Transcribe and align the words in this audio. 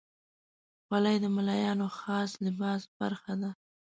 خولۍ 0.85 1.17
د 1.21 1.25
ملایانو 1.35 1.87
خاص 1.99 2.31
لباس 2.45 2.81
برخه 2.99 3.33
ده. 3.41 3.49